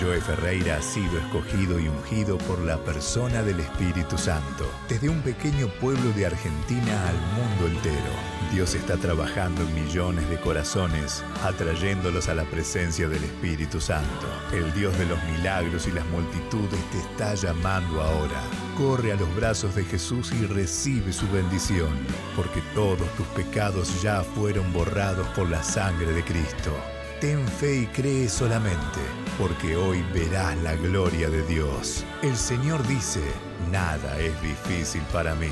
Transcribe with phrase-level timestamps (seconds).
[0.00, 4.70] Joe Ferreira ha sido escogido y ungido por la persona del Espíritu Santo.
[4.88, 8.10] Desde un pequeño pueblo de Argentina al mundo entero,
[8.52, 14.26] Dios está trabajando en millones de corazones, atrayéndolos a la presencia del Espíritu Santo.
[14.52, 18.40] El Dios de los milagros y las multitudes te está llamando ahora.
[18.76, 21.90] Corre a los brazos de Jesús y recibe su bendición,
[22.36, 26.72] porque todos tus pecados ya fueron borrados por la sangre de Cristo.
[27.20, 29.00] Ten fe y cree solamente,
[29.38, 32.04] porque hoy verás la gloria de Dios.
[32.22, 33.22] El Señor dice,
[33.72, 35.46] nada es difícil para mí.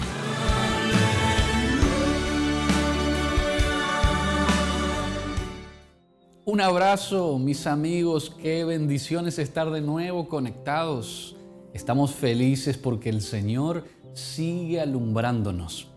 [6.45, 11.35] Un abrazo, mis amigos, qué bendiciones estar de nuevo conectados.
[11.73, 15.89] Estamos felices porque el Señor sigue alumbrándonos.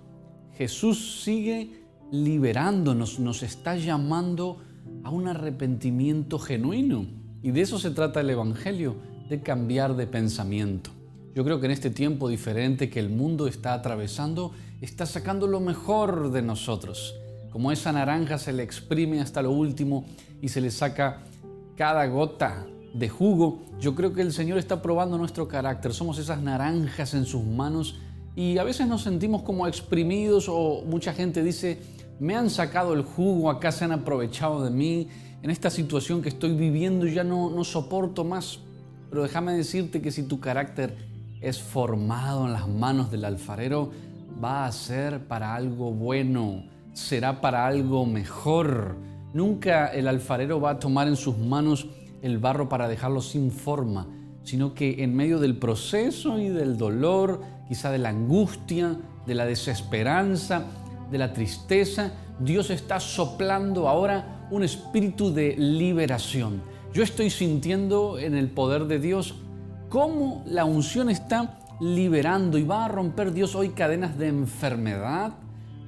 [0.54, 4.62] Jesús sigue liberándonos, nos está llamando
[5.04, 7.06] a un arrepentimiento genuino.
[7.42, 8.96] Y de eso se trata el Evangelio,
[9.30, 10.92] de cambiar de pensamiento.
[11.36, 15.60] Yo creo que en este tiempo diferente que el mundo está atravesando, está sacando lo
[15.60, 17.16] mejor de nosotros.
[17.52, 20.06] Como esa naranja se le exprime hasta lo último
[20.42, 21.20] y se le saca
[21.76, 25.94] cada gota de jugo, yo creo que el Señor está probando nuestro carácter.
[25.94, 27.96] Somos esas naranjas en sus manos
[28.36, 31.80] y a veces nos sentimos como exprimidos o mucha gente dice,
[32.20, 35.08] me han sacado el jugo, acá se han aprovechado de mí,
[35.42, 38.60] en esta situación que estoy viviendo ya no, no soporto más.
[39.10, 40.98] Pero déjame decirte que si tu carácter
[41.42, 43.92] es formado en las manos del alfarero,
[44.44, 48.98] va a ser para algo bueno, será para algo mejor.
[49.34, 51.88] Nunca el alfarero va a tomar en sus manos
[52.22, 54.08] el barro para dejarlo sin forma,
[54.44, 59.46] sino que en medio del proceso y del dolor, quizá de la angustia, de la
[59.46, 60.66] desesperanza,
[61.10, 66.62] de la tristeza, Dios está soplando ahora un espíritu de liberación.
[66.94, 69.36] Yo estoy sintiendo en el poder de Dios
[69.90, 75.34] cómo la unción está liberando y va a romper Dios hoy cadenas de enfermedad,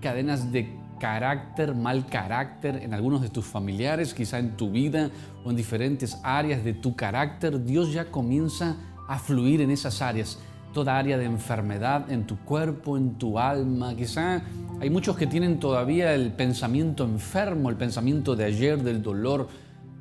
[0.01, 5.09] cadenas de carácter, mal carácter en algunos de tus familiares, quizá en tu vida
[5.43, 7.63] o en diferentes áreas de tu carácter.
[7.63, 8.75] Dios ya comienza
[9.07, 10.37] a fluir en esas áreas
[10.73, 13.95] toda área de enfermedad en tu cuerpo, en tu alma.
[13.95, 14.41] Quizá
[14.79, 19.47] hay muchos que tienen todavía el pensamiento enfermo, el pensamiento de ayer, del dolor,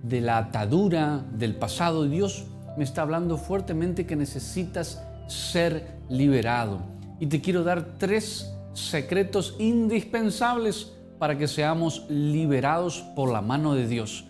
[0.02, 2.06] de la atadura, del pasado.
[2.06, 2.46] Y Dios
[2.76, 6.80] me está hablando fuertemente que necesitas ser liberado.
[7.20, 13.88] Y te quiero dar tres secretos indispensables para que seamos liberados por la mano de
[13.88, 14.26] Dios.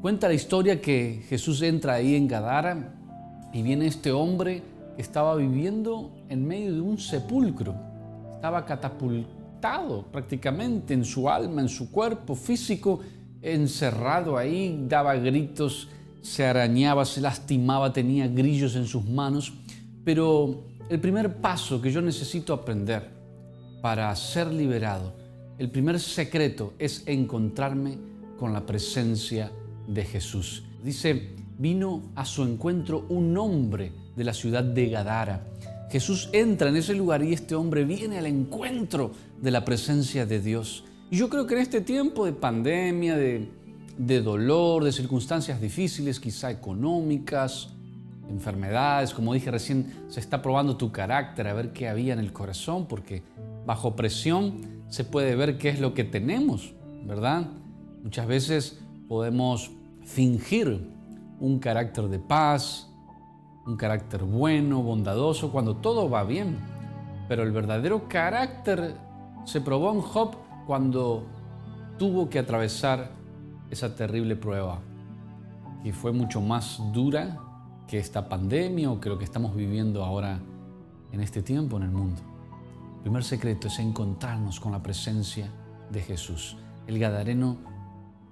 [0.00, 2.94] Cuenta la historia que Jesús entra ahí en Gadara
[3.52, 4.62] y viene este hombre
[4.98, 7.74] estaba viviendo en medio de un sepulcro.
[8.34, 13.00] Estaba catapultado prácticamente en su alma, en su cuerpo físico,
[13.42, 15.88] encerrado ahí, daba gritos,
[16.22, 19.52] se arañaba, se lastimaba, tenía grillos en sus manos.
[20.04, 23.10] Pero el primer paso que yo necesito aprender
[23.82, 25.14] para ser liberado,
[25.58, 27.98] el primer secreto es encontrarme
[28.38, 29.50] con la presencia
[29.86, 30.64] de Jesús.
[30.82, 35.46] Dice, vino a su encuentro un hombre de la ciudad de Gadara.
[35.90, 40.40] Jesús entra en ese lugar y este hombre viene al encuentro de la presencia de
[40.40, 40.84] Dios.
[41.10, 43.48] Y yo creo que en este tiempo de pandemia, de,
[43.96, 47.68] de dolor, de circunstancias difíciles, quizá económicas,
[48.28, 52.32] enfermedades, como dije recién, se está probando tu carácter, a ver qué había en el
[52.32, 53.22] corazón, porque
[53.64, 56.72] bajo presión se puede ver qué es lo que tenemos,
[57.04, 57.48] ¿verdad?
[58.02, 59.70] Muchas veces podemos
[60.04, 60.88] fingir
[61.40, 62.88] un carácter de paz,
[63.66, 66.58] un carácter bueno, bondadoso, cuando todo va bien.
[67.28, 68.96] Pero el verdadero carácter
[69.44, 71.24] se probó en Job cuando
[71.98, 73.10] tuvo que atravesar
[73.70, 74.80] esa terrible prueba,
[75.82, 77.38] y fue mucho más dura
[77.86, 80.40] que esta pandemia o que lo que estamos viviendo ahora
[81.12, 82.20] en este tiempo en el mundo.
[82.96, 85.48] El primer secreto es encontrarnos con la presencia
[85.90, 86.56] de Jesús.
[86.86, 87.56] El Gadareno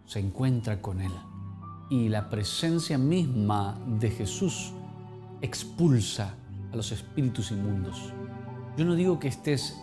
[0.05, 1.13] se encuentra con Él
[1.91, 4.73] y la presencia misma de Jesús
[5.41, 6.35] expulsa
[6.73, 8.13] a los espíritus inmundos.
[8.77, 9.77] Yo no digo que estés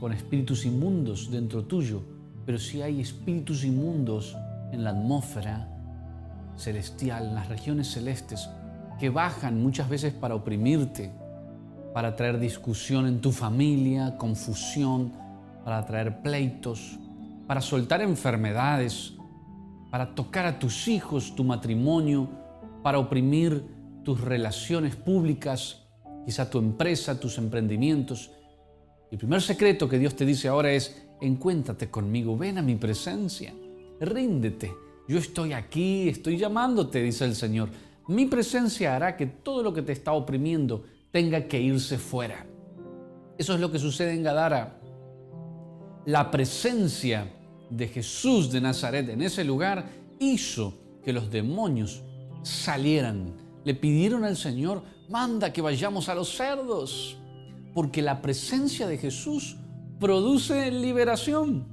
[0.00, 2.02] con espíritus inmundos dentro tuyo,
[2.46, 4.36] pero si hay espíritus inmundos
[4.72, 5.68] en la atmósfera
[6.56, 8.48] celestial, en las regiones celestes,
[8.98, 11.10] que bajan muchas veces para oprimirte,
[11.92, 15.12] para traer discusión en tu familia, confusión,
[15.64, 16.98] para traer pleitos,
[17.46, 19.14] para soltar enfermedades,
[19.90, 22.28] para tocar a tus hijos, tu matrimonio,
[22.82, 23.64] para oprimir
[24.04, 25.82] tus relaciones públicas,
[26.24, 28.30] quizá tu empresa, tus emprendimientos.
[29.10, 33.52] El primer secreto que Dios te dice ahora es, encuéntrate conmigo, ven a mi presencia,
[34.00, 34.72] ríndete.
[35.08, 37.70] Yo estoy aquí, estoy llamándote, dice el Señor.
[38.08, 42.46] Mi presencia hará que todo lo que te está oprimiendo tenga que irse fuera.
[43.38, 44.80] Eso es lo que sucede en Gadara.
[46.06, 47.32] La presencia
[47.70, 52.02] de Jesús de Nazaret en ese lugar hizo que los demonios
[52.42, 53.43] salieran.
[53.64, 57.16] Le pidieron al Señor, manda que vayamos a los cerdos,
[57.72, 59.56] porque la presencia de Jesús
[59.98, 61.66] produce liberación.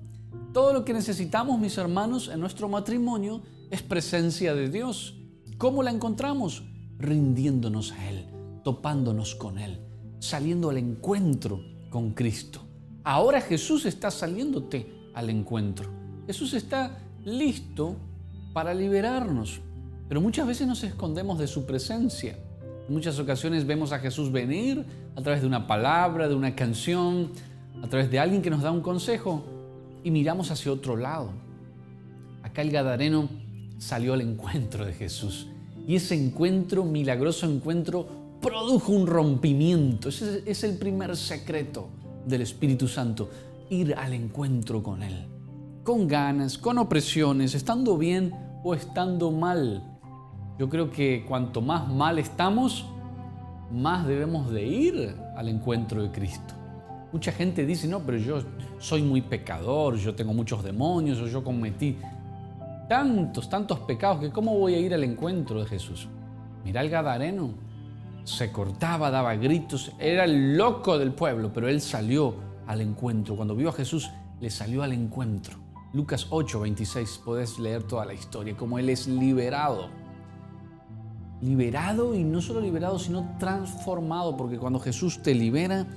[0.53, 5.15] Todo lo que necesitamos, mis hermanos, en nuestro matrimonio es presencia de Dios.
[5.57, 6.63] ¿Cómo la encontramos?
[6.97, 8.25] Rindiéndonos a Él,
[8.63, 9.79] topándonos con Él,
[10.19, 12.61] saliendo al encuentro con Cristo.
[13.03, 15.89] Ahora Jesús está saliéndote al encuentro.
[16.27, 17.95] Jesús está listo
[18.53, 19.61] para liberarnos,
[20.11, 22.37] pero muchas veces nos escondemos de su presencia.
[22.85, 24.83] En muchas ocasiones vemos a Jesús venir
[25.15, 27.29] a través de una palabra, de una canción,
[27.81, 29.41] a través de alguien que nos da un consejo
[30.03, 31.29] y miramos hacia otro lado.
[32.43, 33.29] Acá el Gadareno
[33.77, 35.47] salió al encuentro de Jesús
[35.87, 38.05] y ese encuentro, milagroso encuentro,
[38.41, 40.09] produjo un rompimiento.
[40.09, 41.87] Ese es el primer secreto
[42.27, 43.29] del Espíritu Santo,
[43.69, 45.25] ir al encuentro con Él.
[45.85, 49.87] Con ganas, con opresiones, estando bien o estando mal.
[50.61, 52.85] Yo creo que cuanto más mal estamos,
[53.71, 56.53] más debemos de ir al encuentro de Cristo.
[57.11, 58.43] Mucha gente dice, no, pero yo
[58.77, 61.97] soy muy pecador, yo tengo muchos demonios, o yo cometí
[62.87, 66.07] tantos, tantos pecados, que ¿cómo voy a ir al encuentro de Jesús?
[66.63, 67.55] Mira el Gadareno,
[68.23, 72.35] se cortaba, daba gritos, era el loco del pueblo, pero él salió
[72.67, 73.35] al encuentro.
[73.35, 75.57] Cuando vio a Jesús, le salió al encuentro.
[75.91, 79.89] Lucas 8, 26, puedes leer toda la historia, como él es liberado.
[81.41, 85.87] Liberado y no solo liberado, sino transformado, porque cuando Jesús te libera,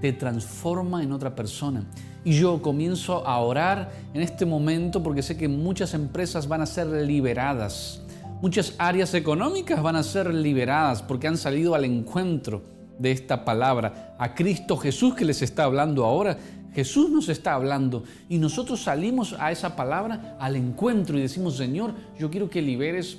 [0.00, 1.84] te transforma en otra persona.
[2.24, 6.66] Y yo comienzo a orar en este momento porque sé que muchas empresas van a
[6.66, 8.04] ser liberadas
[8.44, 12.62] Muchas áreas económicas van a ser liberadas porque han salido al encuentro
[12.98, 14.14] de esta palabra.
[14.18, 16.36] A Cristo Jesús que les está hablando ahora,
[16.74, 21.94] Jesús nos está hablando y nosotros salimos a esa palabra al encuentro y decimos, Señor,
[22.18, 23.16] yo quiero que liberes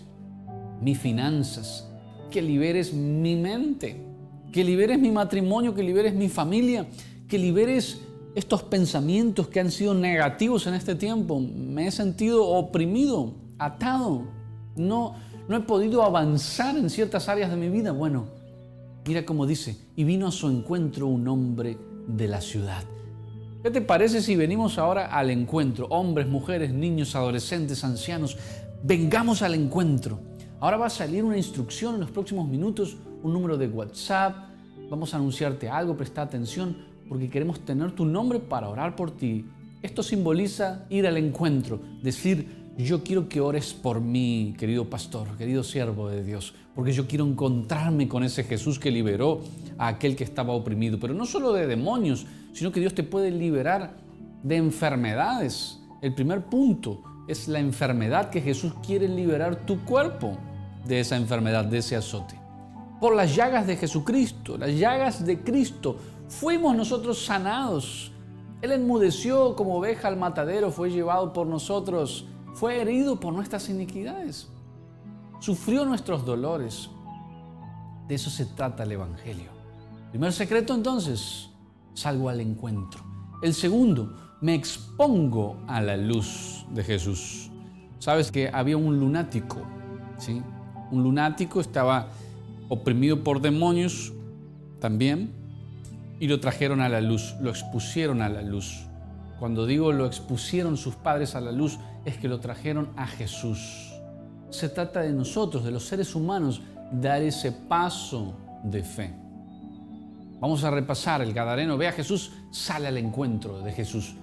[0.82, 1.88] mis finanzas,
[2.32, 4.02] que liberes mi mente,
[4.52, 6.88] que liberes mi matrimonio, que liberes mi familia,
[7.28, 8.02] que liberes
[8.36, 11.40] estos pensamientos que han sido negativos en este tiempo.
[11.40, 14.24] Me he sentido oprimido, atado,
[14.76, 15.16] no,
[15.48, 17.92] no he podido avanzar en ciertas áreas de mi vida.
[17.92, 18.28] Bueno,
[19.08, 21.78] mira cómo dice, y vino a su encuentro un hombre
[22.08, 22.84] de la ciudad.
[23.64, 25.88] ¿Qué te parece si venimos ahora al encuentro?
[25.90, 28.38] Hombres, mujeres, niños, adolescentes, ancianos,
[28.84, 30.20] vengamos al encuentro.
[30.60, 34.36] Ahora va a salir una instrucción en los próximos minutos, un número de WhatsApp,
[34.90, 36.78] vamos a anunciarte algo, presta atención,
[37.10, 39.46] porque queremos tener tu nombre para orar por ti.
[39.82, 45.64] Esto simboliza ir al encuentro, decir, yo quiero que ores por mí, querido pastor, querido
[45.64, 49.42] siervo de Dios, porque yo quiero encontrarme con ese Jesús que liberó
[49.78, 53.30] a aquel que estaba oprimido, pero no solo de demonios, sino que Dios te puede
[53.30, 53.98] liberar
[54.42, 55.80] de enfermedades.
[56.02, 60.38] El primer punto es la enfermedad que Jesús quiere liberar tu cuerpo
[60.86, 62.40] de esa enfermedad, de ese azote.
[63.00, 68.12] Por las llagas de Jesucristo, las llagas de Cristo, fuimos nosotros sanados.
[68.62, 72.26] Él enmudeció como oveja al matadero, fue llevado por nosotros
[72.56, 74.48] fue herido por nuestras iniquidades,
[75.40, 76.90] sufrió nuestros dolores.
[78.08, 79.52] De eso se trata el Evangelio.
[80.10, 81.50] Primer secreto entonces,
[81.94, 83.04] salgo al encuentro.
[83.42, 87.50] El segundo, me expongo a la luz de Jesús.
[87.98, 89.58] Sabes que había un lunático,
[90.20, 90.40] ¿sí?
[90.92, 92.10] Un lunático estaba
[92.70, 94.14] oprimido por demonios
[94.80, 95.32] también
[96.20, 98.86] y lo trajeron a la luz, lo expusieron a la luz.
[99.40, 103.96] Cuando digo lo expusieron sus padres a la luz, es que lo trajeron a Jesús.
[104.52, 106.62] Se trata de nosotros, de los seres humanos,
[106.92, 109.12] dar ese paso de fe.
[110.40, 111.78] Vamos a repasar el Gadareno.
[111.78, 114.14] Ve a Jesús, sale al encuentro de Jesús,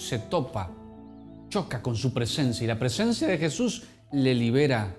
[0.00, 0.70] se topa,
[1.48, 4.96] choca con su presencia y la presencia de Jesús le libera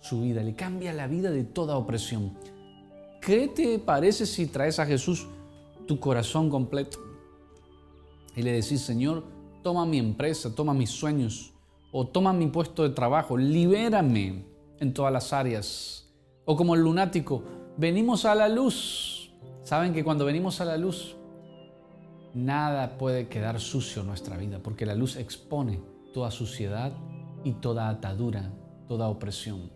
[0.00, 2.36] su vida, le cambia la vida de toda opresión.
[3.20, 5.26] ¿Qué te parece si traes a Jesús
[5.86, 7.12] tu corazón completo?
[8.34, 9.24] y le decís, Señor,
[9.62, 11.52] toma mi empresa, toma mis sueños,
[11.90, 14.44] o toma mi puesto de trabajo, libérame
[14.78, 16.10] en todas las áreas.
[16.44, 17.44] O como el lunático,
[17.76, 19.30] venimos a la luz.
[19.62, 21.16] Saben que cuando venimos a la luz,
[22.34, 25.80] nada puede quedar sucio en nuestra vida, porque la luz expone
[26.12, 26.92] toda suciedad
[27.44, 28.50] y toda atadura,
[28.88, 29.70] toda opresión.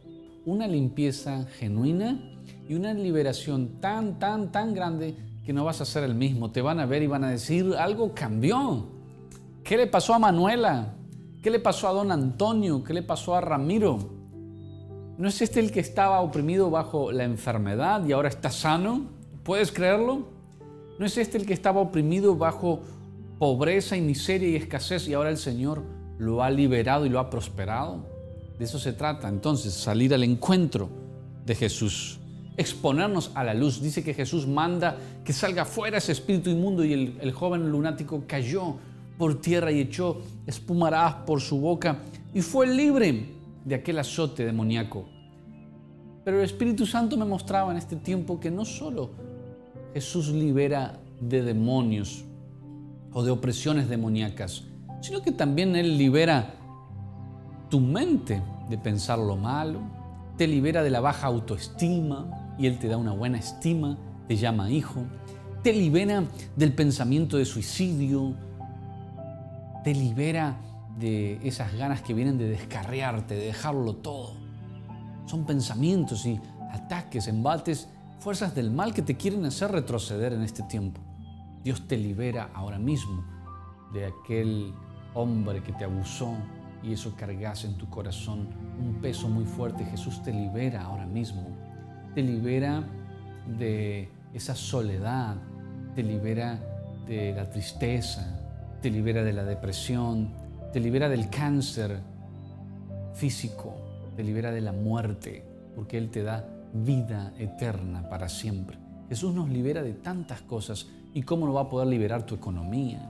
[0.44, 2.20] Una limpieza genuina
[2.68, 6.50] y una liberación tan, tan, tan grande que no vas a ser el mismo.
[6.50, 8.86] Te van a ver y van a decir, algo cambió.
[9.62, 10.94] ¿Qué le pasó a Manuela?
[11.42, 12.82] ¿Qué le pasó a don Antonio?
[12.82, 13.98] ¿Qué le pasó a Ramiro?
[15.18, 19.06] ¿No es este el que estaba oprimido bajo la enfermedad y ahora está sano?
[19.44, 20.35] ¿Puedes creerlo?
[20.98, 22.80] ¿No es este el que estaba oprimido bajo
[23.38, 25.82] pobreza y miseria y escasez y ahora el Señor
[26.18, 28.04] lo ha liberado y lo ha prosperado?
[28.58, 30.88] De eso se trata entonces, salir al encuentro
[31.44, 32.18] de Jesús,
[32.56, 33.82] exponernos a la luz.
[33.82, 38.76] Dice que Jesús manda que salga fuera ese espíritu inmundo y el, joven lunático cayó
[39.18, 41.98] por tierra y echó espumarás por su boca
[42.32, 43.34] y fue libre
[43.64, 45.06] de aquel azote demoníaco.
[46.24, 49.10] Pero el Espíritu Santo me mostraba en este tiempo que no solo
[49.96, 52.26] Jesús libera de demonios
[53.14, 54.64] o de opresiones demoníacas,
[55.00, 56.52] sino que también Él libera
[57.70, 59.80] tu mente de pensar lo malo,
[60.36, 63.96] te libera de la baja autoestima y Él te da una buena estima,
[64.28, 65.06] te llama hijo,
[65.62, 66.24] te libera
[66.56, 68.34] del pensamiento de suicidio,
[69.82, 70.58] te libera
[70.98, 74.34] de esas ganas que vienen de descarriarte, de dejarlo todo.
[75.24, 76.38] Son pensamientos y
[76.70, 77.88] ataques, embates,
[78.18, 81.00] fuerzas del mal que te quieren hacer retroceder en este tiempo.
[81.62, 83.24] Dios te libera ahora mismo
[83.92, 84.72] de aquel
[85.14, 86.34] hombre que te abusó,
[86.82, 91.48] y eso cargas en tu corazón un peso muy fuerte, Jesús te libera ahora mismo.
[92.14, 92.84] Te libera
[93.58, 95.36] de esa soledad,
[95.94, 96.60] te libera
[97.06, 98.38] de la tristeza,
[98.80, 100.32] te libera de la depresión,
[100.72, 102.00] te libera del cáncer
[103.14, 103.74] físico,
[104.14, 105.44] te libera de la muerte,
[105.74, 108.78] porque Él te da vida eterna para siempre.
[109.08, 113.00] Jesús nos libera de tantas cosas y cómo no va a poder liberar tu economía,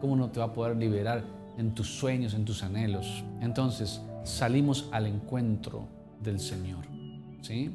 [0.00, 1.24] cómo no te va a poder liberar
[1.56, 3.24] en tus sueños, en tus anhelos.
[3.40, 5.88] Entonces salimos al encuentro
[6.22, 6.84] del Señor.
[7.42, 7.74] ¿sí?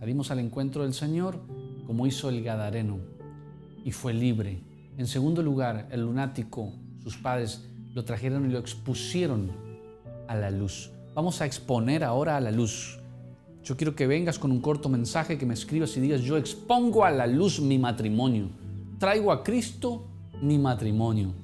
[0.00, 1.40] Salimos al encuentro del Señor
[1.86, 2.98] como hizo el Gadareno
[3.84, 4.60] y fue libre.
[4.96, 6.72] En segundo lugar, el lunático,
[7.02, 9.50] sus padres lo trajeron y lo expusieron
[10.26, 10.90] a la luz.
[11.14, 13.00] Vamos a exponer ahora a la luz.
[13.68, 17.04] Yo quiero que vengas con un corto mensaje, que me escribas y digas, yo expongo
[17.04, 18.48] a la luz mi matrimonio.
[18.98, 20.06] Traigo a Cristo
[20.40, 21.34] mi matrimonio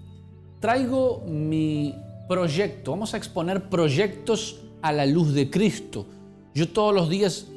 [0.65, 1.95] traigo mi
[2.27, 6.07] proyecto, vamos a exponer proyectos a la luz de Cristo.
[6.55, 7.49] Yo todos los días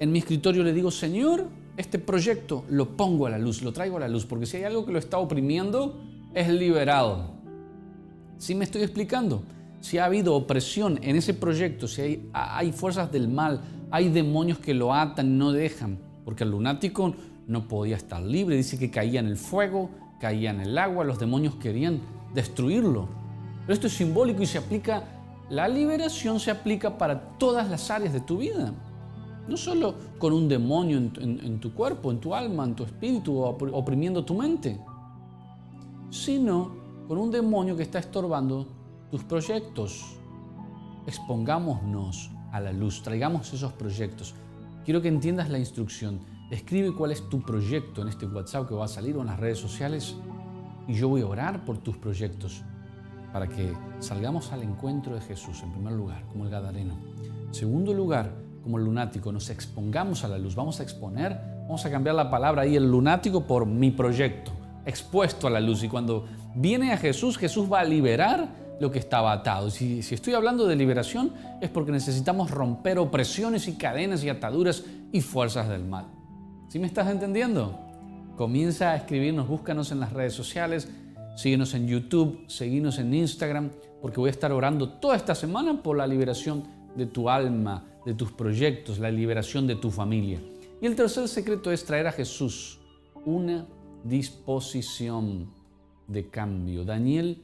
[0.00, 1.46] en mi escritorio le digo, Señor,
[1.78, 4.64] este proyecto lo pongo a la luz, lo traigo a la luz, porque si hay
[4.64, 5.98] algo que lo está oprimiendo,
[6.34, 7.30] es liberado.
[8.36, 9.42] ¿Sí me estoy explicando?
[9.84, 13.60] Si ha habido opresión en ese proyecto, si hay, fuerzas del mal,
[13.90, 17.12] hay demonios que lo atan, no dejan, porque el lunático
[17.46, 21.18] no podía estar libre, dice que caía en el fuego, caía en el agua, los
[21.18, 22.00] demonios querían
[22.32, 23.08] destruirlo.
[23.60, 25.04] Pero esto es simbólico y se aplica,
[25.50, 28.72] la liberación se aplica para todas las áreas de tu vida.
[29.46, 34.24] No solo con un demonio en, tu cuerpo, en tu alma, en tu espíritu, oprimiendo
[34.24, 34.80] tu mente,
[36.08, 36.74] sino
[37.06, 38.66] con un demonio que está estorbando
[39.14, 40.16] tus proyectos.
[41.06, 44.34] Expongámonos a la luz, traigamos esos proyectos.
[44.84, 46.18] Quiero que entiendas la instrucción.
[46.50, 49.38] Escribe cuál es tu proyecto en este WhatsApp que va a salir o en las
[49.38, 50.16] redes sociales
[50.88, 52.64] y yo voy a orar por tus proyectos
[53.32, 56.98] para que salgamos al encuentro de Jesús en primer lugar, como el Gadareno.
[57.46, 60.56] En segundo lugar, como el lunático, nos expongamos a la luz.
[60.56, 64.50] Vamos a exponer, vamos a cambiar la palabra ahí, el lunático, por mi proyecto,
[64.84, 65.84] expuesto a la luz.
[65.84, 66.24] Y cuando
[66.56, 69.70] viene a Jesús, Jesús va a liberar lo que estaba atado.
[69.70, 74.84] Si, si estoy hablando de liberación, es porque necesitamos romper opresiones y cadenas y ataduras
[75.12, 76.06] y fuerzas del mal.
[76.68, 77.78] ¿Sí me estás entendiendo?
[78.36, 80.88] Comienza a escribirnos, búscanos en las redes sociales,
[81.36, 83.70] síguenos en YouTube, seguinos en Instagram,
[84.02, 86.64] porque voy a estar orando toda esta semana por la liberación
[86.96, 90.40] de tu alma, de tus proyectos, la liberación de tu familia.
[90.80, 92.80] Y el tercer secreto es traer a Jesús
[93.24, 93.66] una
[94.02, 95.48] disposición
[96.06, 96.84] de cambio.
[96.84, 97.42] Daniel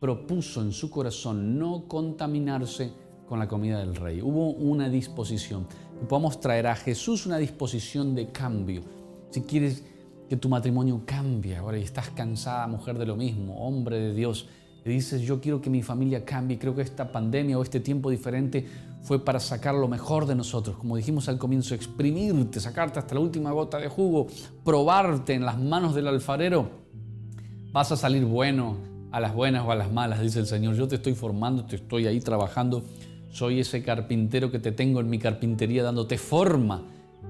[0.00, 2.90] propuso en su corazón no contaminarse
[3.28, 4.22] con la comida del rey.
[4.22, 5.66] Hubo una disposición
[6.00, 8.82] que podamos traer a Jesús una disposición de cambio.
[9.30, 9.84] Si quieres
[10.28, 14.48] que tu matrimonio cambie ahora y estás cansada, mujer de lo mismo, hombre de Dios,
[14.84, 18.08] y dices, yo quiero que mi familia cambie, creo que esta pandemia o este tiempo
[18.08, 18.66] diferente
[19.02, 23.20] fue para sacar lo mejor de nosotros, como dijimos al comienzo, exprimirte, sacarte hasta la
[23.20, 24.28] última gota de jugo,
[24.64, 26.70] probarte en las manos del alfarero,
[27.72, 30.88] vas a salir bueno a las buenas o a las malas, dice el Señor, yo
[30.88, 32.84] te estoy formando, te estoy ahí trabajando
[33.30, 36.82] soy ese carpintero que te tengo en mi carpintería dándote forma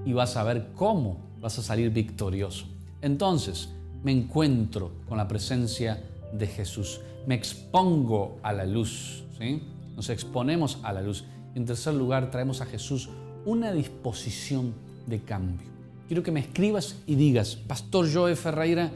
[0.05, 2.65] y vas a ver cómo vas a salir victorioso.
[3.01, 3.69] Entonces
[4.03, 6.01] me encuentro con la presencia
[6.33, 9.61] de Jesús, me expongo a la luz, ¿sí?
[9.95, 11.25] nos exponemos a la luz.
[11.53, 13.09] En tercer lugar, traemos a Jesús
[13.45, 14.73] una disposición
[15.05, 15.67] de cambio.
[16.07, 18.91] Quiero que me escribas y digas, Pastor Joe Ferreira,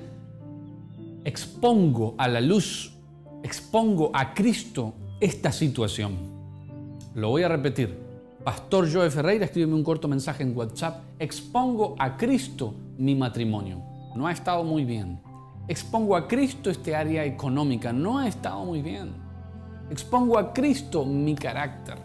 [1.25, 2.93] expongo a la luz,
[3.43, 6.15] expongo a Cristo esta situación.
[7.15, 8.05] Lo voy a repetir.
[8.43, 11.03] Pastor Joe Ferreira, escríbeme un corto mensaje en WhatsApp.
[11.17, 13.81] Expongo a Cristo mi matrimonio.
[14.15, 15.19] No ha estado muy bien.
[15.67, 17.91] Expongo a Cristo este área económica.
[17.91, 19.13] No ha estado muy bien.
[19.89, 21.97] Expongo a Cristo mi carácter.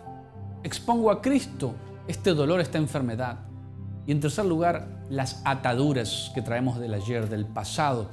[0.62, 1.74] Expongo a Cristo
[2.08, 3.40] este dolor, esta enfermedad.
[4.06, 8.08] Y en tercer lugar, las ataduras que traemos del ayer, del pasado.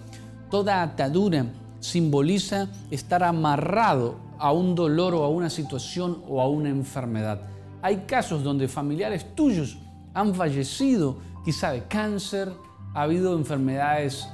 [0.50, 1.46] Toda atadura
[1.80, 7.42] simboliza estar amarrado a un dolor o a una situación o a una enfermedad.
[7.82, 9.78] Hay casos donde familiares tuyos
[10.14, 12.52] han fallecido, quizá de cáncer,
[12.94, 14.28] ha habido enfermedades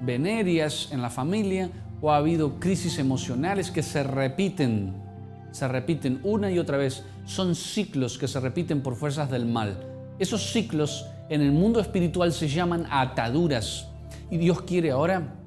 [0.00, 4.94] venéreas en la familia o ha habido crisis emocionales que se repiten,
[5.52, 7.04] se repiten una y otra vez.
[7.26, 9.78] Son ciclos que se repiten por fuerzas del mal.
[10.18, 13.86] Esos ciclos en el mundo espiritual se llaman ataduras.
[14.30, 15.39] Y Dios quiere ahora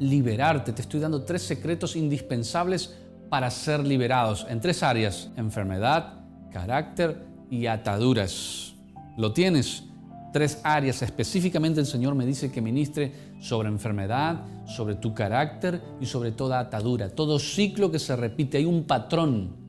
[0.00, 0.72] liberarte.
[0.72, 2.96] Te estoy dando tres secretos indispensables
[3.28, 5.30] para ser liberados en tres áreas.
[5.36, 8.74] Enfermedad, carácter y ataduras.
[9.16, 9.84] ¿Lo tienes?
[10.32, 16.06] Tres áreas específicamente el Señor me dice que ministre sobre enfermedad, sobre tu carácter y
[16.06, 18.58] sobre toda atadura, todo ciclo que se repite.
[18.58, 19.59] Hay un patrón.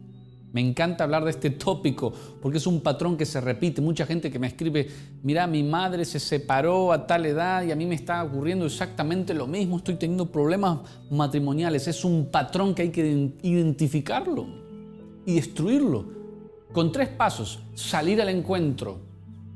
[0.54, 3.82] Me encanta hablar de este tópico porque es un patrón que se repite.
[3.82, 4.90] Mucha gente que me escribe,
[5.24, 9.34] mira, mi madre se separó a tal edad y a mí me está ocurriendo exactamente
[9.34, 10.80] lo mismo, estoy teniendo problemas
[11.10, 11.88] matrimoniales.
[11.88, 14.48] Es un patrón que hay que identificarlo
[15.26, 16.06] y destruirlo
[16.74, 19.00] con tres pasos, salir al encuentro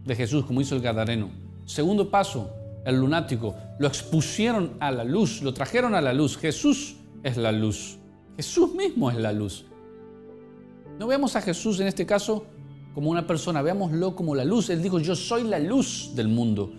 [0.05, 1.29] de Jesús, como hizo el Gadareno.
[1.65, 2.51] Segundo paso,
[2.85, 3.55] el lunático.
[3.79, 6.37] Lo expusieron a la luz, lo trajeron a la luz.
[6.37, 7.97] Jesús es la luz.
[8.37, 9.65] Jesús mismo es la luz.
[10.99, 12.45] No veamos a Jesús en este caso
[12.93, 14.69] como una persona, veámoslo como la luz.
[14.69, 16.71] Él dijo, yo soy la luz del mundo.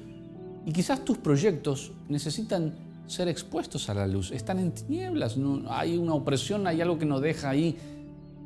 [0.65, 2.75] Y quizás tus proyectos necesitan
[3.07, 4.31] ser expuestos a la luz.
[4.31, 5.37] Están en tinieblas,
[5.69, 7.77] hay una opresión, hay algo que nos deja ahí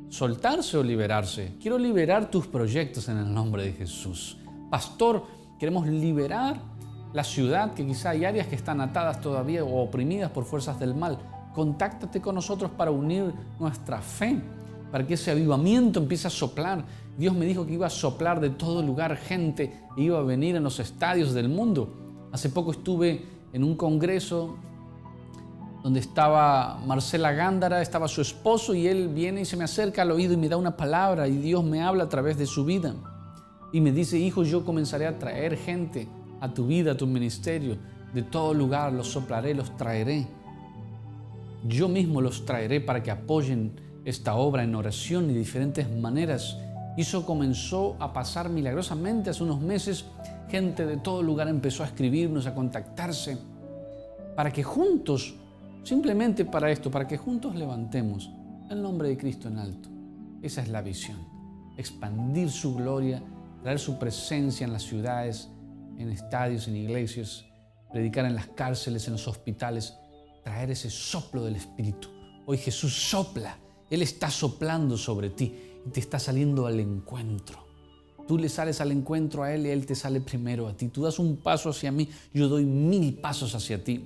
[0.09, 1.55] soltarse o liberarse.
[1.61, 4.37] Quiero liberar tus proyectos en el nombre de Jesús.
[4.69, 5.25] Pastor,
[5.57, 6.59] queremos liberar
[7.13, 10.93] la ciudad, que quizá hay áreas que están atadas todavía o oprimidas por fuerzas del
[10.93, 11.17] mal.
[11.53, 14.39] Contáctate con nosotros para unir nuestra fe,
[14.91, 16.85] para que ese avivamiento empiece a soplar.
[17.17, 20.63] Dios me dijo que iba a soplar de todo lugar gente, iba a venir en
[20.63, 21.93] los estadios del mundo.
[22.31, 24.57] Hace poco estuve en un congreso
[25.83, 30.11] donde estaba Marcela Gándara, estaba su esposo y él viene y se me acerca al
[30.11, 32.93] oído y me da una palabra y Dios me habla a través de su vida.
[33.73, 36.07] Y me dice, hijo, yo comenzaré a traer gente
[36.39, 37.77] a tu vida, a tu ministerio,
[38.13, 40.27] de todo lugar, los soplaré, los traeré.
[41.67, 46.57] Yo mismo los traeré para que apoyen esta obra en oración de diferentes maneras.
[46.97, 50.05] Y comenzó a pasar milagrosamente hace unos meses.
[50.49, 53.37] Gente de todo lugar empezó a escribirnos, a contactarse,
[54.35, 55.35] para que juntos
[55.83, 58.29] Simplemente para esto, para que juntos levantemos
[58.69, 59.89] el nombre de Cristo en alto.
[60.41, 61.17] Esa es la visión.
[61.75, 63.21] Expandir su gloria,
[63.63, 65.49] traer su presencia en las ciudades,
[65.97, 67.45] en estadios, en iglesias,
[67.91, 69.97] predicar en las cárceles, en los hospitales,
[70.43, 72.09] traer ese soplo del Espíritu.
[72.45, 73.57] Hoy Jesús sopla,
[73.91, 75.53] Él está soplando sobre ti
[75.85, 77.59] y te está saliendo al encuentro.
[78.25, 80.87] Tú le sales al encuentro a Él y Él te sale primero a ti.
[80.87, 84.05] Tú das un paso hacia mí, yo doy mil pasos hacia ti.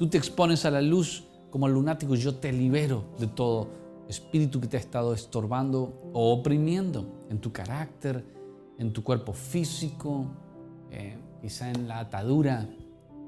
[0.00, 3.68] Tú te expones a la luz como lunático, yo te libero de todo
[4.08, 8.24] espíritu que te ha estado estorbando o oprimiendo en tu carácter,
[8.78, 10.26] en tu cuerpo físico,
[10.90, 12.68] eh, quizá en la atadura,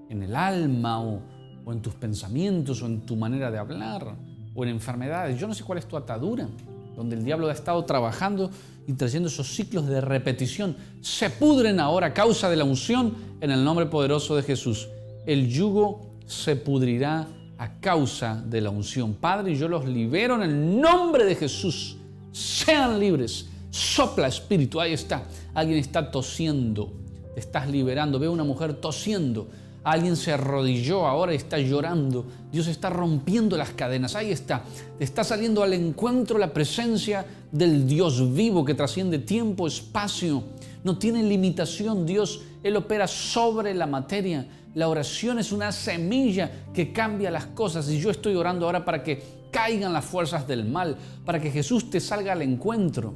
[0.09, 1.22] en el alma o,
[1.64, 4.16] o en tus pensamientos o en tu manera de hablar
[4.57, 5.38] o en enfermedades.
[5.38, 6.49] Yo no sé cuál es tu atadura,
[6.97, 8.51] donde el diablo ha estado trabajando
[8.87, 10.77] y trayendo esos ciclos de repetición.
[11.01, 14.88] Se pudren ahora a causa de la unción en el nombre poderoso de Jesús.
[15.27, 19.14] El yugo se pudrirá a causa de la unción.
[19.14, 21.97] Padre, yo los libero en el nombre de Jesús.
[22.33, 23.47] Sean libres.
[23.71, 24.81] Sopla espíritu.
[24.81, 25.25] Ahí está.
[25.55, 26.92] Alguien está tosiendo.
[27.35, 28.19] Te estás liberando.
[28.19, 29.49] Veo una mujer tosiendo.
[29.87, 32.27] Alguien se arrodilló ahora y está llorando.
[32.51, 34.16] Dios está rompiendo las cadenas.
[34.16, 34.64] Ahí está.
[34.99, 40.42] Está saliendo al encuentro la presencia del Dios vivo que trasciende tiempo, espacio.
[40.83, 42.05] No tiene limitación.
[42.05, 44.49] Dios, Él opera sobre la materia.
[44.75, 49.05] La oración es una semilla que cambia las cosas y yo estoy orando ahora para
[49.05, 49.22] que
[49.53, 53.14] caigan las fuerzas del mal, para que Jesús te salga al encuentro.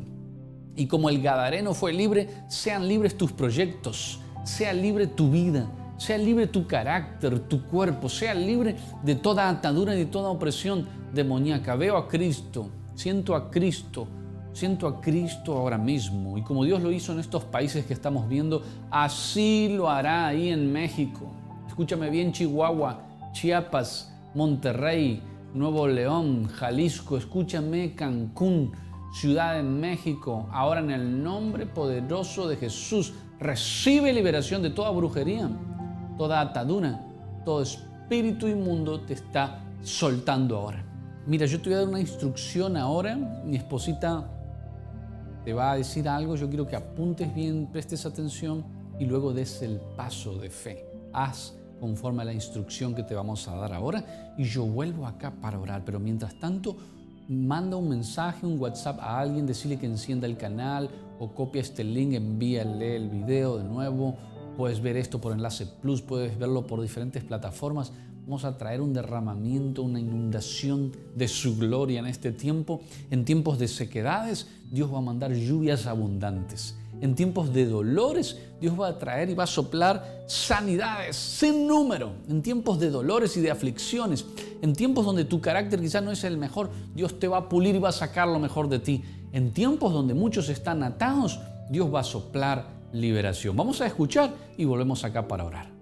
[0.76, 5.68] Y como el Gadareno fue libre, sean libres tus proyectos, sea libre tu vida,
[6.00, 10.88] sea libre tu carácter, tu cuerpo, sea libre de toda atadura y de toda opresión
[11.12, 11.76] demoníaca.
[11.76, 14.08] Veo a Cristo, siento a Cristo,
[14.52, 16.38] siento a Cristo ahora mismo.
[16.38, 20.48] Y como Dios lo hizo en estos países que estamos viendo, así lo hará ahí
[20.48, 21.34] en México
[21.80, 23.00] escúchame bien Chihuahua,
[23.32, 25.22] Chiapas, Monterrey,
[25.54, 28.72] Nuevo León, Jalisco, escúchame Cancún,
[29.14, 35.48] Ciudad de México, ahora en el nombre poderoso de Jesús, recibe liberación de toda brujería,
[36.20, 37.00] toda atadura,
[37.46, 40.84] todo espíritu inmundo te está soltando ahora.
[41.26, 43.16] Mira, yo te voy a dar una instrucción ahora.
[43.16, 44.30] Mi esposita
[45.46, 46.36] te va a decir algo.
[46.36, 48.62] Yo quiero que apuntes bien, prestes atención
[48.98, 50.84] y luego des el paso de fe.
[51.14, 55.32] Haz conforme a la instrucción que te vamos a dar ahora y yo vuelvo acá
[55.40, 55.86] para orar.
[55.86, 56.76] Pero mientras tanto,
[57.30, 61.82] manda un mensaje, un WhatsApp a alguien, decirle que encienda el canal o copia este
[61.82, 64.18] link, envíale el video de nuevo.
[64.60, 67.92] Puedes ver esto por Enlace Plus, puedes verlo por diferentes plataformas.
[68.26, 72.82] Vamos a traer un derramamiento, una inundación de su gloria en este tiempo.
[73.10, 76.76] En tiempos de sequedades, Dios va a mandar lluvias abundantes.
[77.00, 82.12] En tiempos de dolores, Dios va a traer y va a soplar sanidades sin número.
[82.28, 84.26] En tiempos de dolores y de aflicciones,
[84.60, 87.76] en tiempos donde tu carácter quizás no es el mejor, Dios te va a pulir
[87.76, 89.04] y va a sacar lo mejor de ti.
[89.32, 93.56] En tiempos donde muchos están atados, Dios va a soplar liberación.
[93.56, 95.80] Vamos a escuchar y volvemos acá para orar.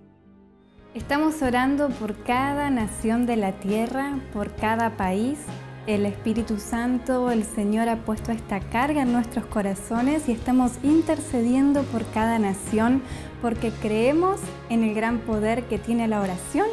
[0.94, 5.38] Estamos orando por cada nación de la tierra, por cada país.
[5.87, 11.83] El Espíritu Santo, el Señor ha puesto esta carga en nuestros corazones y estamos intercediendo
[11.85, 13.03] por cada nación
[13.40, 16.66] porque creemos en el gran poder que tiene la oración.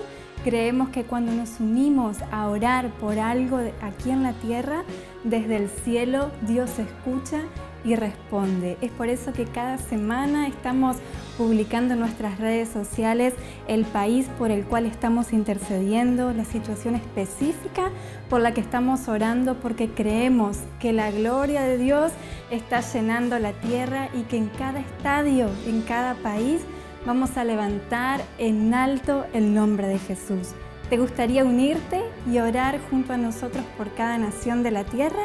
[0.43, 4.83] Creemos que cuando nos unimos a orar por algo aquí en la tierra,
[5.23, 7.41] desde el cielo Dios escucha
[7.85, 8.77] y responde.
[8.81, 10.97] Es por eso que cada semana estamos
[11.37, 13.33] publicando en nuestras redes sociales
[13.67, 17.91] el país por el cual estamos intercediendo, la situación específica
[18.29, 22.11] por la que estamos orando, porque creemos que la gloria de Dios
[22.49, 26.61] está llenando la tierra y que en cada estadio, en cada país,
[27.05, 30.49] vamos a levantar en alto el nombre de Jesús.
[30.89, 35.23] ¿Te gustaría unirte y orar junto a nosotros por cada nación de la tierra?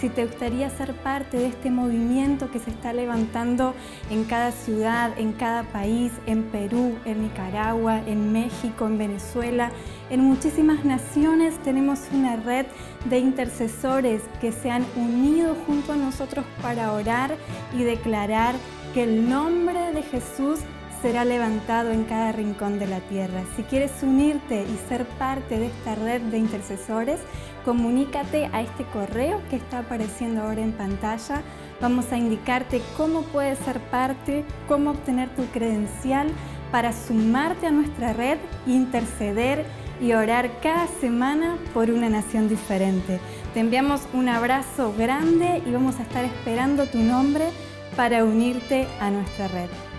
[0.00, 3.74] Si te gustaría ser parte de este movimiento que se está levantando
[4.10, 9.70] en cada ciudad, en cada país, en Perú, en Nicaragua, en México, en Venezuela,
[10.08, 12.66] en muchísimas naciones tenemos una red
[13.04, 17.36] de intercesores que se han unido junto a nosotros para orar
[17.76, 18.54] y declarar
[18.94, 20.60] que el nombre de Jesús
[21.02, 23.42] será levantado en cada rincón de la tierra.
[23.56, 27.20] Si quieres unirte y ser parte de esta red de intercesores,
[27.64, 31.42] comunícate a este correo que está apareciendo ahora en pantalla.
[31.80, 36.28] Vamos a indicarte cómo puedes ser parte, cómo obtener tu credencial
[36.70, 39.64] para sumarte a nuestra red, interceder
[40.00, 43.20] y orar cada semana por una nación diferente.
[43.54, 47.50] Te enviamos un abrazo grande y vamos a estar esperando tu nombre
[47.96, 49.89] para unirte a nuestra red.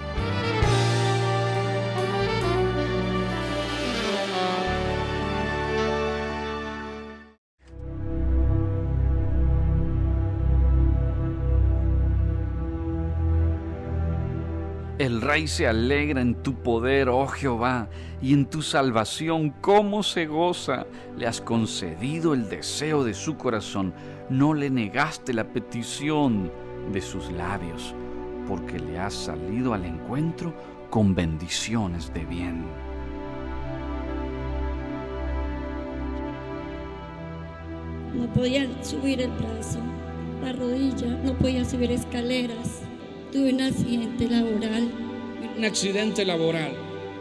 [15.02, 17.90] El rey se alegra en tu poder, oh Jehová,
[18.22, 20.86] y en tu salvación, cómo se goza.
[21.18, 23.96] Le has concedido el deseo de su corazón,
[24.30, 26.52] no le negaste la petición
[26.94, 27.96] de sus labios,
[28.48, 30.54] porque le has salido al encuentro
[30.92, 32.64] con bendiciones de bien.
[38.14, 39.80] No podía subir el brazo,
[40.44, 42.84] la rodilla, no podía subir escaleras
[43.32, 44.92] Tuve un accidente laboral.
[45.58, 46.74] Un accidente laboral.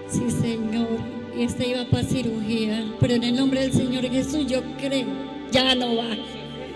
[0.09, 0.89] Sí, Señor.
[1.37, 2.85] Y este iba para cirugía.
[2.99, 5.07] Pero en el nombre del Señor Jesús yo creo.
[5.53, 6.17] Ya no va.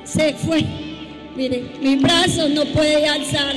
[0.05, 0.65] Se fue.
[1.37, 3.57] Mire, mi brazo no puede alzar.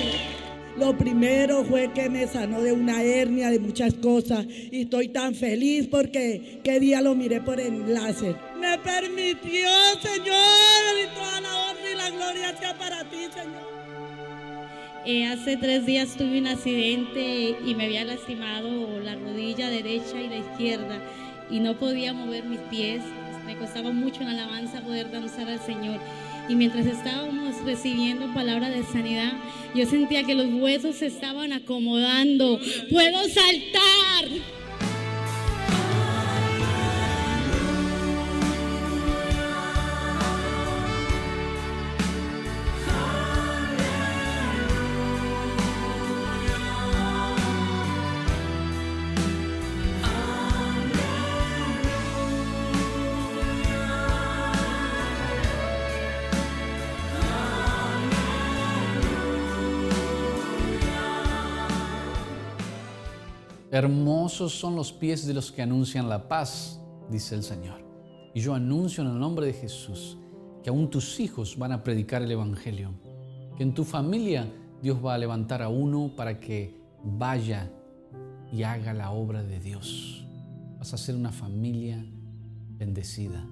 [0.77, 4.47] Lo primero fue que me sanó de una hernia, de muchas cosas.
[4.47, 8.35] Y estoy tan feliz porque qué día lo miré por enlace.
[8.59, 9.69] Me permitió,
[10.01, 13.76] Señor, y toda la honra y la gloria sea para ti, Señor.
[15.09, 20.27] Eh, hace tres días tuve un accidente y me había lastimado la rodilla derecha y
[20.27, 21.01] la izquierda
[21.49, 23.01] y no podía mover mis pies.
[23.45, 26.01] Me costaba mucho en alabanza poder danzar al Señor.
[26.49, 29.31] Y mientras estábamos recibiendo palabra de sanidad,
[29.73, 32.59] yo sentía que los huesos se estaban acomodando.
[32.89, 34.56] ¡Puedo saltar!
[63.77, 67.79] Hermosos son los pies de los que anuncian la paz, dice el Señor.
[68.33, 70.17] Y yo anuncio en el nombre de Jesús
[70.63, 72.89] que aún tus hijos van a predicar el Evangelio.
[73.55, 77.69] que en tu familia Dios va a levantar a uno para que vaya
[78.51, 80.25] y haga la obra de Dios.
[80.79, 82.03] Vas a ser una familia
[82.79, 83.45] bendecida.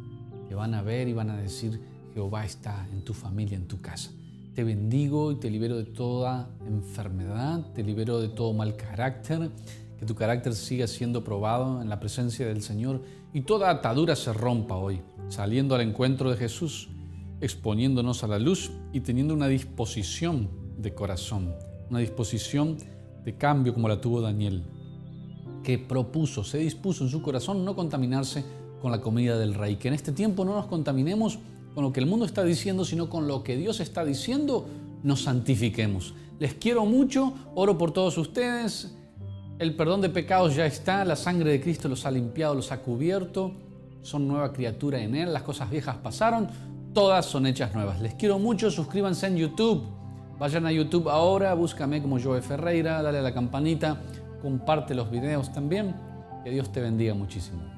[0.50, 1.80] Te van a ver y van a decir,
[2.16, 4.10] Jehová está en tu familia, en tu casa.
[4.56, 9.52] Te bendigo y te libero de toda enfermedad, te libero de todo mal carácter,
[9.98, 13.02] que tu carácter siga siendo probado en la presencia del Señor
[13.34, 16.90] y toda atadura se rompa hoy, saliendo al encuentro de Jesús,
[17.42, 21.56] exponiéndonos a la luz y teniendo una disposición de corazón,
[21.90, 22.78] una disposición
[23.24, 24.64] de cambio como la tuvo Daniel,
[25.64, 28.46] que propuso, se dispuso en su corazón no contaminarse
[28.82, 31.40] con la comida del rey, que en este tiempo no nos contaminemos
[31.74, 34.68] con lo que el mundo está diciendo, sino con lo que Dios está diciendo,
[35.04, 36.14] nos santifiquemos.
[36.40, 38.96] Les quiero mucho, oro por todos ustedes.
[39.58, 42.82] El perdón de pecados ya está, la sangre de Cristo los ha limpiado, los ha
[42.82, 43.54] cubierto,
[44.02, 46.50] son nueva criatura en Él, las cosas viejas pasaron,
[46.94, 48.02] todas son hechas nuevas.
[48.02, 49.88] Les quiero mucho, suscríbanse en YouTube.
[50.38, 54.02] Vayan a YouTube ahora, búscame como Joe Ferreira, dale a la campanita,
[54.42, 55.96] comparte los videos también.
[56.44, 57.75] Que Dios te bendiga muchísimo.